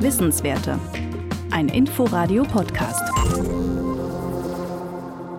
[0.00, 0.78] Wissenswerte.
[1.50, 3.02] Ein Inforadio-Podcast.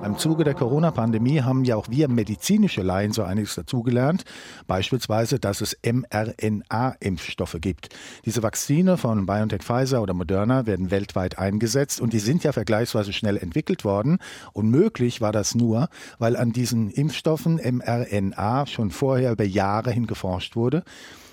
[0.06, 4.26] Im Zuge der Corona-Pandemie haben ja auch wir medizinische Laien so einiges dazugelernt.
[4.68, 7.90] Beispielsweise, dass es mRNA-Impfstoffe gibt.
[8.26, 13.12] Diese Vakzine von BioNTech, Pfizer oder Moderna werden weltweit eingesetzt und die sind ja vergleichsweise
[13.12, 14.20] schnell entwickelt worden.
[14.54, 15.90] Und möglich war das nur,
[16.20, 20.84] weil an diesen Impfstoffen mRNA schon vorher über Jahre hin geforscht wurde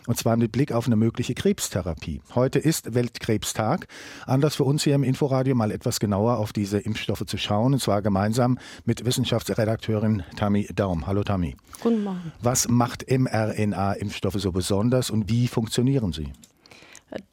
[0.09, 2.23] und zwar mit Blick auf eine mögliche Krebstherapie.
[2.35, 3.87] Heute ist Weltkrebstag.
[4.27, 7.81] Anlass für uns hier im Inforadio mal etwas genauer auf diese Impfstoffe zu schauen, und
[7.81, 11.07] zwar gemeinsam mit Wissenschaftsredakteurin Tammy Daum.
[11.07, 11.57] Hallo Tammy.
[11.83, 12.33] Guten Morgen.
[12.41, 16.33] Was macht mRNA-Impfstoffe so besonders und wie funktionieren sie?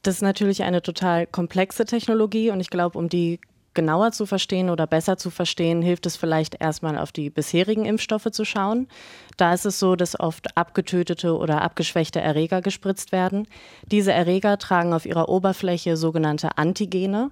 [0.01, 3.39] Das ist natürlich eine total komplexe Technologie und ich glaube, um die
[3.75, 8.31] genauer zu verstehen oder besser zu verstehen, hilft es vielleicht erstmal auf die bisherigen Impfstoffe
[8.31, 8.87] zu schauen.
[9.37, 13.47] Da ist es so, dass oft abgetötete oder abgeschwächte Erreger gespritzt werden.
[13.91, 17.31] Diese Erreger tragen auf ihrer Oberfläche sogenannte Antigene.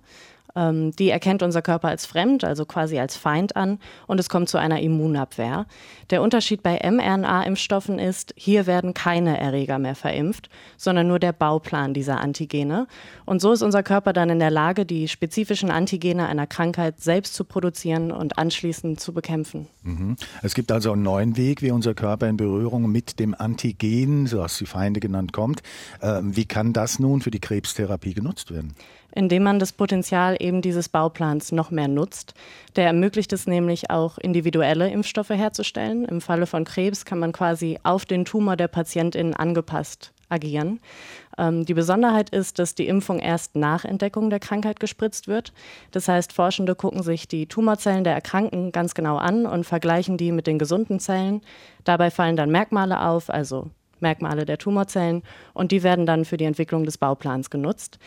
[0.56, 4.50] Ähm, die erkennt unser Körper als fremd, also quasi als Feind an und es kommt
[4.50, 5.66] zu einer Immunabwehr.
[6.10, 11.94] Der Unterschied bei mRNA-Impfstoffen ist, hier werden keine Erreger mehr verimpft, sondern nur der Bauplan
[11.94, 12.88] dieser Antigene.
[13.26, 17.34] Und so ist unser Körper dann in der Lage, die spezifischen Antigene einer Krankheit selbst
[17.34, 19.68] zu produzieren und anschließend zu bekämpfen.
[19.82, 20.18] Mhm.
[20.44, 24.40] Es gibt also einen neuen Weg, wie unser Körper in Berührung mit dem Antigen, so
[24.40, 25.64] was die Feinde genannt, kommt.
[26.02, 28.76] Ähm, wie kann das nun für die Krebstherapie genutzt werden?
[29.16, 32.34] Indem man das Potenzial eben dieses Bauplans noch mehr nutzt.
[32.76, 36.06] Der ermöglicht es nämlich auch, individuelle Impfstoffe herzustellen.
[36.06, 40.80] Im Falle von Krebs kann man quasi auf den Tumor der Patientin angepasst agieren.
[41.38, 45.54] Ähm, die Besonderheit ist, dass die Impfung erst nach Entdeckung der Krankheit gespritzt wird.
[45.92, 50.32] Das heißt, Forschende gucken sich die Tumorzellen der Erkrankten ganz genau an und vergleichen die
[50.32, 51.42] mit den gesunden Zellen.
[51.84, 53.70] Dabei fallen dann Merkmale auf, also
[54.00, 58.00] Merkmale der Tumorzellen, und die werden dann für die Entwicklung des Bauplans genutzt.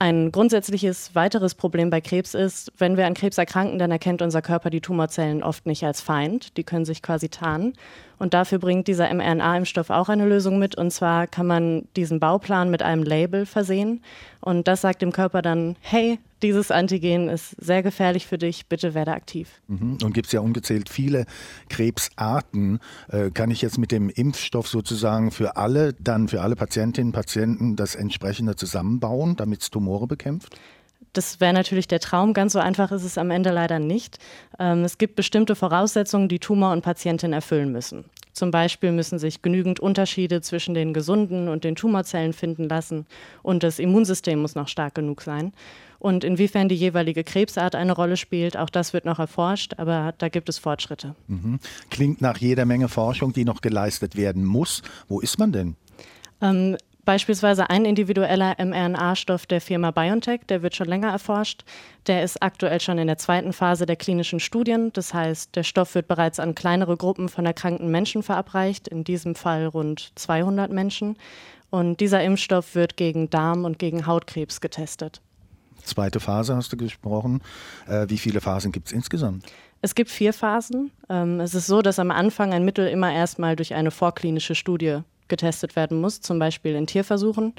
[0.00, 4.42] Ein grundsätzliches weiteres Problem bei Krebs ist, wenn wir an Krebs erkranken, dann erkennt unser
[4.42, 6.56] Körper die Tumorzellen oft nicht als Feind.
[6.56, 7.72] Die können sich quasi tarnen.
[8.16, 10.76] Und dafür bringt dieser mRNA-Impfstoff auch eine Lösung mit.
[10.76, 14.00] Und zwar kann man diesen Bauplan mit einem Label versehen.
[14.40, 18.94] Und das sagt dem Körper dann, hey, dieses Antigen ist sehr gefährlich für dich, bitte
[18.94, 19.60] werde aktiv.
[19.66, 19.98] Mhm.
[20.02, 21.26] Und gibt es ja ungezählt viele
[21.68, 22.78] Krebsarten.
[23.08, 27.12] Äh, kann ich jetzt mit dem Impfstoff sozusagen für alle, dann für alle Patientinnen und
[27.12, 30.56] Patienten das entsprechende zusammenbauen, damit es Tumore bekämpft?
[31.12, 32.34] Das wäre natürlich der Traum.
[32.34, 34.18] Ganz so einfach ist es am Ende leider nicht.
[34.58, 38.04] Ähm, es gibt bestimmte Voraussetzungen, die Tumor und Patientin erfüllen müssen.
[38.38, 43.04] Zum Beispiel müssen sich genügend Unterschiede zwischen den gesunden und den Tumorzellen finden lassen
[43.42, 45.52] und das Immunsystem muss noch stark genug sein.
[45.98, 50.28] Und inwiefern die jeweilige Krebsart eine Rolle spielt, auch das wird noch erforscht, aber da
[50.28, 51.16] gibt es Fortschritte.
[51.26, 51.58] Mhm.
[51.90, 54.82] Klingt nach jeder Menge Forschung, die noch geleistet werden muss.
[55.08, 55.74] Wo ist man denn?
[56.40, 56.76] Ähm,
[57.08, 61.64] Beispielsweise ein individueller mRNA-Stoff der Firma BioNTech, der wird schon länger erforscht.
[62.06, 64.92] Der ist aktuell schon in der zweiten Phase der klinischen Studien.
[64.92, 69.36] Das heißt, der Stoff wird bereits an kleinere Gruppen von erkrankten Menschen verabreicht, in diesem
[69.36, 71.16] Fall rund 200 Menschen.
[71.70, 75.22] Und dieser Impfstoff wird gegen Darm- und gegen Hautkrebs getestet.
[75.82, 77.40] Zweite Phase hast du gesprochen.
[77.86, 79.46] Äh, wie viele Phasen gibt es insgesamt?
[79.80, 80.90] Es gibt vier Phasen.
[81.08, 84.98] Ähm, es ist so, dass am Anfang ein Mittel immer erstmal durch eine vorklinische Studie
[85.28, 87.54] getestet werden muss, zum Beispiel in Tierversuchen.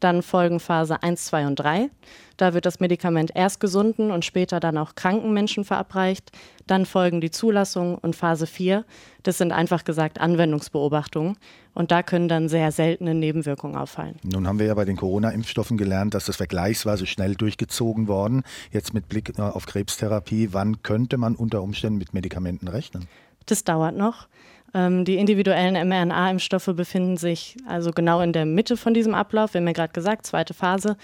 [0.00, 1.90] Dann folgen Phase 1, 2 und 3.
[2.36, 6.32] Da wird das Medikament erst gesunden und später dann auch kranken Menschen verabreicht.
[6.66, 8.84] Dann folgen die Zulassung und Phase 4.
[9.22, 11.36] Das sind einfach gesagt Anwendungsbeobachtungen.
[11.74, 14.16] Und da können dann sehr seltene Nebenwirkungen auffallen.
[14.22, 18.42] Nun haben wir ja bei den Corona-Impfstoffen gelernt, dass das vergleichsweise schnell durchgezogen worden.
[18.70, 23.08] Jetzt mit Blick auf Krebstherapie, wann könnte man unter Umständen mit Medikamenten rechnen?
[23.46, 24.28] Das dauert noch.
[24.74, 29.54] Ähm, die individuellen mRNA-Impfstoffe befinden sich also genau in der Mitte von diesem Ablauf.
[29.54, 30.96] Wir haben ja gerade gesagt, zweite Phase.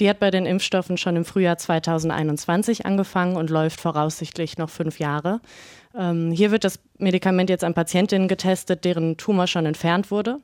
[0.00, 4.98] Die hat bei den Impfstoffen schon im Frühjahr 2021 angefangen und läuft voraussichtlich noch fünf
[4.98, 5.40] Jahre.
[5.96, 10.38] Ähm, hier wird das Medikament jetzt an Patientinnen getestet, deren Tumor schon entfernt wurde.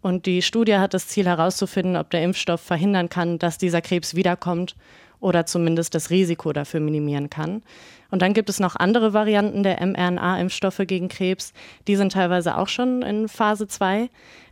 [0.00, 4.14] Und die Studie hat das Ziel herauszufinden, ob der Impfstoff verhindern kann, dass dieser Krebs
[4.14, 4.74] wiederkommt
[5.20, 7.62] oder zumindest das Risiko dafür minimieren kann.
[8.10, 11.52] Und dann gibt es noch andere Varianten der mRNA-Impfstoffe gegen Krebs.
[11.86, 14.08] Die sind teilweise auch schon in Phase 2.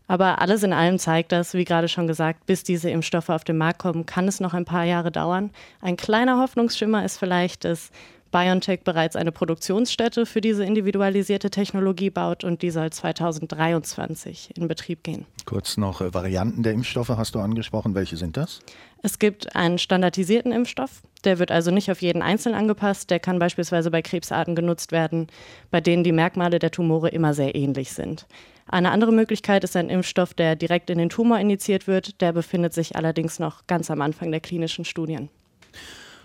[0.09, 3.59] Aber alles in allem zeigt das, wie gerade schon gesagt, bis diese Impfstoffe auf den
[3.59, 5.51] Markt kommen, kann es noch ein paar Jahre dauern.
[5.81, 7.91] Ein kleiner Hoffnungsschimmer ist vielleicht, dass
[8.37, 15.03] BioNTech bereits eine Produktionsstätte für diese individualisierte Technologie baut und die soll 2023 in Betrieb
[15.03, 15.25] gehen.
[15.47, 17.95] Kurz noch äh, Varianten der Impfstoffe hast du angesprochen.
[17.95, 18.61] Welche sind das?
[19.03, 21.01] Es gibt einen standardisierten Impfstoff.
[21.25, 23.09] Der wird also nicht auf jeden Einzelnen angepasst.
[23.09, 25.29] Der kann beispielsweise bei Krebsarten genutzt werden,
[25.71, 28.27] bei denen die Merkmale der Tumore immer sehr ähnlich sind.
[28.67, 32.21] Eine andere Möglichkeit ist ein Impfstoff, der direkt in den Tumor injiziert wird.
[32.21, 35.31] Der befindet sich allerdings noch ganz am Anfang der klinischen Studien.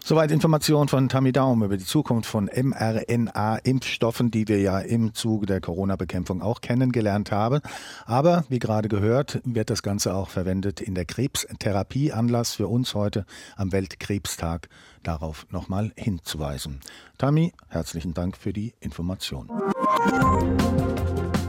[0.04, 5.46] Soweit Informationen von Tammy Daum über die Zukunft von mRNA-Impfstoffen, die wir ja im Zuge
[5.46, 7.62] der Corona-Bekämpfung auch kennengelernt haben.
[8.06, 12.12] Aber wie gerade gehört, wird das Ganze auch verwendet in der Krebstherapie.
[12.12, 13.26] Anlass für uns heute
[13.56, 14.70] am Weltkrebstag
[15.04, 16.80] darauf nochmal hinzuweisen.
[17.20, 19.50] Tammy, herzlichen Dank für die Information.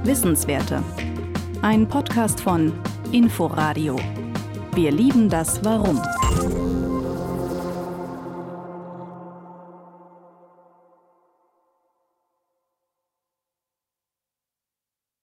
[0.05, 0.83] Wissenswerte.
[1.63, 2.73] Ein Podcast von
[3.13, 3.99] Inforadio.
[4.75, 6.03] Wir lieben das Warum.